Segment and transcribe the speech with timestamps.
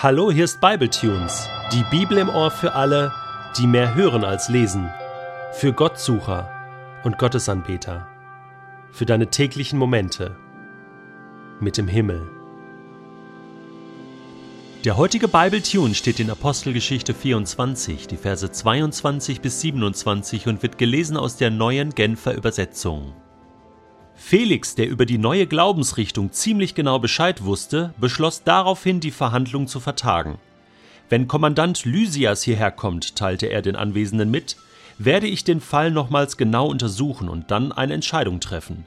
[0.00, 3.12] Hallo, hier ist Bibletunes, die Bibel im Ohr für alle,
[3.58, 4.88] die mehr hören als lesen,
[5.54, 6.48] für Gottsucher
[7.02, 8.06] und Gottesanbeter,
[8.92, 10.36] für deine täglichen Momente
[11.58, 12.30] mit dem Himmel.
[14.84, 21.16] Der heutige Bibletune steht in Apostelgeschichte 24, die Verse 22 bis 27 und wird gelesen
[21.16, 23.16] aus der neuen Genfer Übersetzung.
[24.20, 29.80] Felix, der über die neue Glaubensrichtung ziemlich genau Bescheid wusste, beschloss daraufhin, die Verhandlung zu
[29.80, 30.38] vertagen.
[31.08, 34.56] Wenn Kommandant Lysias hierher kommt, teilte er den Anwesenden mit,
[34.98, 38.84] werde ich den Fall nochmals genau untersuchen und dann eine Entscheidung treffen.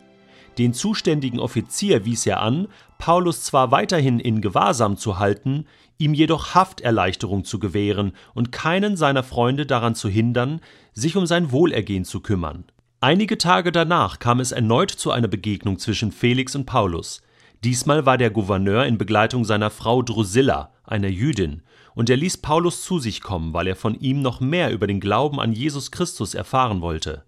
[0.58, 2.68] Den zuständigen Offizier wies er an,
[2.98, 5.66] Paulus zwar weiterhin in Gewahrsam zu halten,
[5.98, 10.60] ihm jedoch Hafterleichterung zu gewähren und keinen seiner Freunde daran zu hindern,
[10.94, 12.66] sich um sein Wohlergehen zu kümmern.
[13.04, 17.24] Einige Tage danach kam es erneut zu einer Begegnung zwischen Felix und Paulus.
[17.64, 21.64] Diesmal war der Gouverneur in Begleitung seiner Frau Drusilla, einer Jüdin,
[21.96, 25.00] und er ließ Paulus zu sich kommen, weil er von ihm noch mehr über den
[25.00, 27.24] Glauben an Jesus Christus erfahren wollte.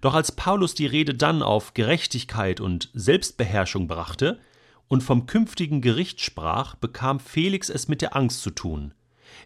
[0.00, 4.40] Doch als Paulus die Rede dann auf Gerechtigkeit und Selbstbeherrschung brachte
[4.88, 8.94] und vom künftigen Gericht sprach, bekam Felix es mit der Angst zu tun.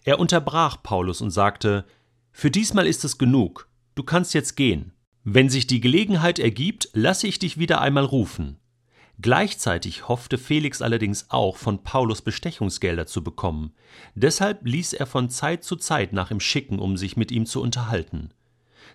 [0.03, 1.85] Er unterbrach Paulus und sagte
[2.33, 4.93] Für diesmal ist es genug, du kannst jetzt gehen.
[5.31, 8.57] Wenn sich die Gelegenheit ergibt, lasse ich dich wieder einmal rufen.
[9.21, 13.75] Gleichzeitig hoffte Felix allerdings auch, von Paulus Bestechungsgelder zu bekommen.
[14.15, 17.61] Deshalb ließ er von Zeit zu Zeit nach ihm schicken, um sich mit ihm zu
[17.61, 18.31] unterhalten.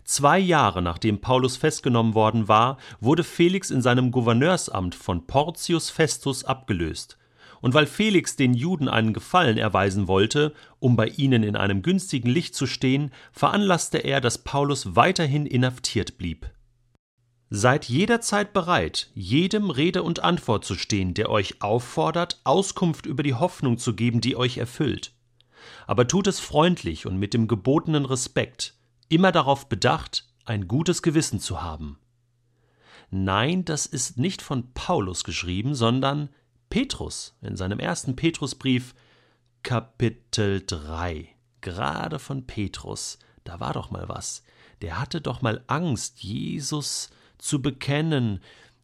[0.06, 6.46] Zwei Jahre nachdem Paulus festgenommen worden war, wurde Felix in seinem Gouverneursamt von Porcius Festus
[6.46, 7.20] abgelöst
[7.64, 12.30] und weil Felix den Juden einen Gefallen erweisen wollte, um bei ihnen in einem günstigen
[12.30, 16.52] Licht zu stehen, veranlasste er, dass Paulus weiterhin inhaftiert blieb.
[17.50, 23.36] Seid jederzeit bereit, jedem Rede und Antwort zu stehen, der euch auffordert, Auskunft über die
[23.36, 25.14] Hoffnung zu geben, die euch erfüllt.
[25.88, 28.76] Aber tut es freundlich und mit dem gebotenen Respekt,
[29.08, 31.98] immer darauf bedacht, ein gutes Gewissen zu haben.
[33.10, 36.28] Nein, das ist nicht von Paulus geschrieben, sondern
[36.74, 38.96] Petrus in seinem ersten Petrusbrief
[39.62, 41.30] Kapitel 3.
[41.62, 44.44] Gerade von Petrus, da war doch mal was.
[44.82, 48.42] Der hatte doch mal Angst, Jesus zu bekennen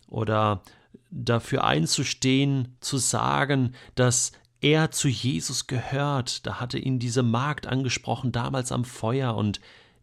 [0.08, 0.62] oder
[1.10, 6.46] dafür einzustehen, zu sagen, dass er zu Jesus gehört.
[6.46, 9.62] Da hatte ihn diese Magd angesprochen, damals am Feuer, und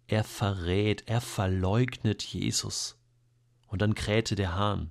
[0.08, 2.98] er verrät, er verleugnet Jesus.
[3.68, 4.90] Und dann krähte der Hahn.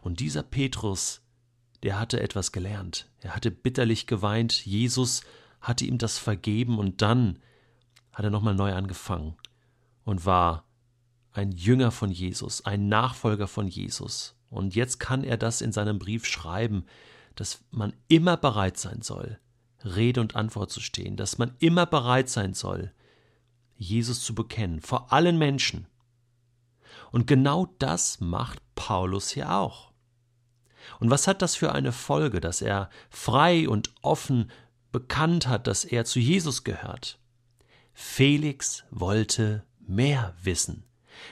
[0.00, 1.20] Und dieser Petrus,
[1.82, 3.08] der hatte etwas gelernt.
[3.20, 5.22] Er hatte bitterlich geweint, Jesus
[5.60, 7.38] hatte ihm das vergeben und dann
[8.12, 9.36] hat er nochmal neu angefangen
[10.04, 10.64] und war
[11.32, 14.34] ein Jünger von Jesus, ein Nachfolger von Jesus.
[14.50, 16.84] Und jetzt kann er das in seinem Brief schreiben,
[17.34, 19.38] dass man immer bereit sein soll,
[19.84, 22.92] Rede und Antwort zu stehen, dass man immer bereit sein soll,
[23.76, 25.86] Jesus zu bekennen, vor allen Menschen.
[27.12, 29.87] Und genau das macht Paulus hier auch.
[31.00, 34.50] Und was hat das für eine Folge, dass er frei und offen
[34.92, 37.18] bekannt hat, dass er zu Jesus gehört?
[37.92, 40.84] Felix wollte mehr wissen.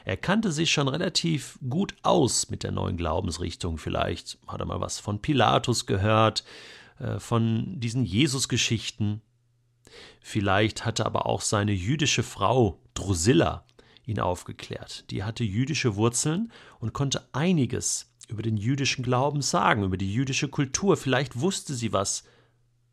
[0.05, 3.79] Er kannte sich schon relativ gut aus mit der neuen Glaubensrichtung.
[3.79, 6.45] Vielleicht hat er mal was von Pilatus gehört,
[6.99, 9.23] äh, von diesen Jesus-Geschichten.
[10.21, 13.65] Vielleicht hatte aber auch seine jüdische Frau Drusilla
[14.07, 15.11] ihn aufgeklärt.
[15.11, 20.49] Die hatte jüdische Wurzeln und konnte einiges über den jüdischen Glauben sagen, über die jüdische
[20.49, 20.97] Kultur.
[20.97, 22.25] Vielleicht wusste sie was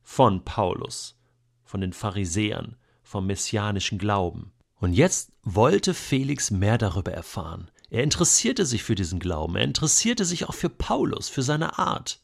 [0.01, 1.17] von Paulus,
[1.63, 4.51] von den Pharisäern, vom messianischen Glauben.
[4.79, 7.71] Und jetzt wollte Felix mehr darüber erfahren.
[7.89, 12.19] Er interessierte sich für diesen Glauben, er interessierte sich auch für Paulus, für seine Art.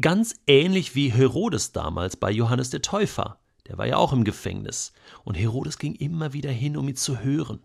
[0.00, 3.40] Ganz ähnlich wie Herodes damals bei Johannes der Täufer.
[3.66, 4.92] Der war ja auch im Gefängnis.
[5.24, 7.60] Und Herodes ging immer wieder hin, um ihn zu hören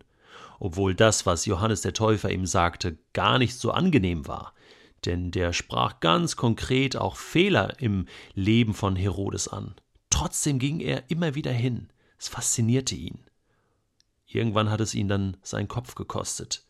[0.64, 4.54] obwohl das, was Johannes der Täufer ihm sagte, gar nicht so angenehm war,
[5.04, 9.74] denn der sprach ganz konkret auch Fehler im Leben von Herodes an.
[10.08, 11.90] Trotzdem ging er immer wieder hin.
[12.16, 13.26] Es faszinierte ihn.
[14.24, 16.64] Irgendwann hat es ihn dann seinen Kopf gekostet.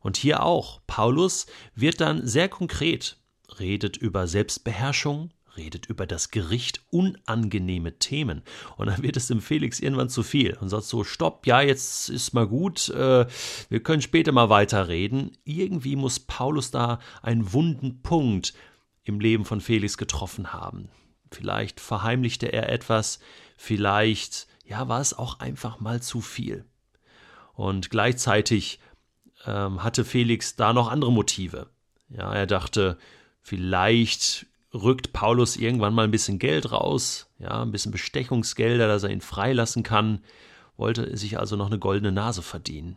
[0.00, 0.80] Und hier auch.
[0.88, 1.46] Paulus
[1.76, 3.16] wird dann sehr konkret,
[3.60, 8.42] redet über Selbstbeherrschung, redet über das Gericht unangenehme Themen.
[8.76, 12.08] Und dann wird es dem Felix irgendwann zu viel und sagt so, stopp, ja, jetzt
[12.08, 13.26] ist mal gut, äh,
[13.68, 15.36] wir können später mal weiterreden.
[15.44, 18.54] Irgendwie muss Paulus da einen wunden Punkt
[19.04, 20.88] im Leben von Felix getroffen haben.
[21.30, 23.20] Vielleicht verheimlichte er etwas,
[23.56, 26.64] vielleicht, ja, war es auch einfach mal zu viel.
[27.54, 28.80] Und gleichzeitig
[29.46, 31.68] ähm, hatte Felix da noch andere Motive.
[32.08, 32.98] Ja, er dachte,
[33.40, 39.10] vielleicht rückt Paulus irgendwann mal ein bisschen Geld raus, ja, ein bisschen Bestechungsgelder, dass er
[39.10, 40.20] ihn freilassen kann,
[40.76, 42.96] wollte sich also noch eine goldene Nase verdienen.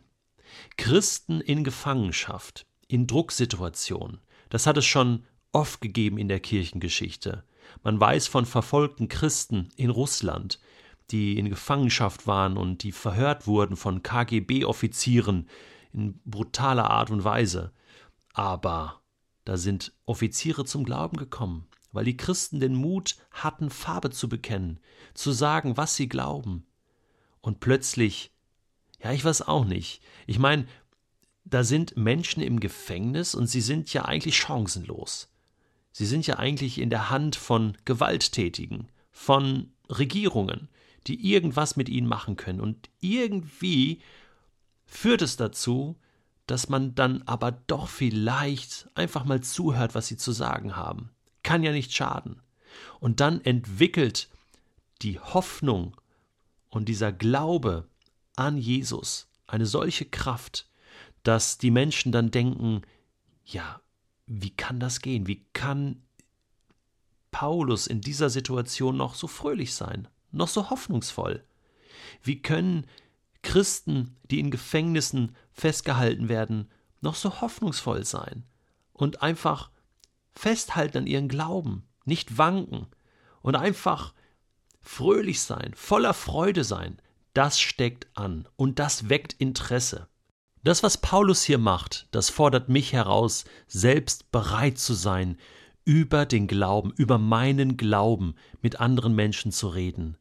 [0.76, 7.44] Christen in Gefangenschaft, in Drucksituationen, das hat es schon oft gegeben in der Kirchengeschichte.
[7.82, 10.58] Man weiß von verfolgten Christen in Russland,
[11.10, 15.48] die in Gefangenschaft waren und die verhört wurden von KGB-Offizieren
[15.92, 17.72] in brutaler Art und Weise.
[18.32, 18.99] Aber
[19.50, 24.78] da sind Offiziere zum Glauben gekommen, weil die Christen den Mut hatten, Farbe zu bekennen,
[25.12, 26.64] zu sagen, was sie glauben.
[27.40, 28.30] Und plötzlich,
[29.02, 30.02] ja, ich weiß auch nicht.
[30.28, 30.66] Ich meine,
[31.44, 35.32] da sind Menschen im Gefängnis und sie sind ja eigentlich chancenlos.
[35.90, 40.68] Sie sind ja eigentlich in der Hand von Gewalttätigen, von Regierungen,
[41.08, 42.60] die irgendwas mit ihnen machen können.
[42.60, 44.00] Und irgendwie
[44.86, 45.96] führt es dazu,
[46.50, 51.10] dass man dann aber doch vielleicht einfach mal zuhört, was sie zu sagen haben.
[51.44, 52.42] Kann ja nicht schaden.
[52.98, 54.28] Und dann entwickelt
[55.02, 55.96] die Hoffnung
[56.68, 57.86] und dieser Glaube
[58.34, 60.68] an Jesus eine solche Kraft,
[61.22, 62.82] dass die Menschen dann denken,
[63.44, 63.80] ja,
[64.26, 65.28] wie kann das gehen?
[65.28, 66.02] Wie kann
[67.30, 71.44] Paulus in dieser Situation noch so fröhlich sein, noch so hoffnungsvoll?
[72.24, 72.86] Wie können
[73.42, 76.70] Christen, die in Gefängnissen festgehalten werden,
[77.00, 78.44] noch so hoffnungsvoll sein
[78.92, 79.70] und einfach
[80.34, 82.86] festhalten an ihren Glauben, nicht wanken
[83.42, 84.14] und einfach
[84.80, 87.00] fröhlich sein, voller Freude sein,
[87.34, 90.08] das steckt an und das weckt Interesse.
[90.62, 95.38] Das, was Paulus hier macht, das fordert mich heraus, selbst bereit zu sein,
[95.84, 100.18] über den Glauben, über meinen Glauben mit anderen Menschen zu reden.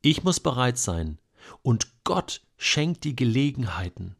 [0.00, 1.18] Ich muss bereit sein.
[1.62, 4.16] Und Gott schenkt die Gelegenheiten.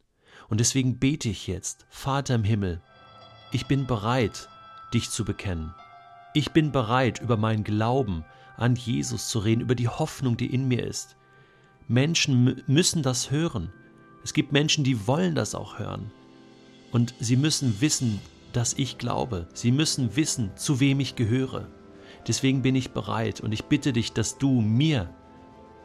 [0.49, 2.81] Und deswegen bete ich jetzt, Vater im Himmel,
[3.51, 4.49] ich bin bereit,
[4.95, 5.75] dich zu bekennen.
[6.33, 8.25] Ich bin bereit, über meinen Glauben
[8.57, 11.17] an Jesus zu reden, über die Hoffnung, die in mir ist.
[11.87, 13.71] Menschen müssen das hören.
[14.23, 16.11] Es gibt Menschen, die wollen das auch hören.
[16.91, 18.19] Und sie müssen wissen,
[18.53, 19.49] dass ich glaube.
[19.53, 21.67] Sie müssen wissen, zu wem ich gehöre.
[22.27, 25.13] Deswegen bin ich bereit und ich bitte dich, dass du mir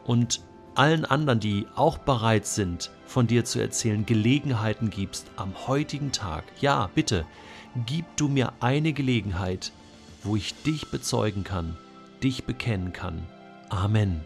[0.05, 0.41] und
[0.77, 6.43] allen anderen, die auch bereit sind, von dir zu erzählen, Gelegenheiten gibst am heutigen Tag.
[6.59, 7.25] Ja, bitte,
[7.85, 9.71] gib du mir eine Gelegenheit,
[10.23, 11.77] wo ich dich bezeugen kann,
[12.21, 13.23] dich bekennen kann.
[13.69, 14.21] Amen.